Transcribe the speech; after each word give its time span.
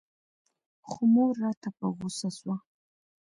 خو 0.89 1.01
مور 1.13 1.31
راته 1.43 1.69
په 1.77 1.85
غوسه 1.97 2.29
سوه. 2.37 2.55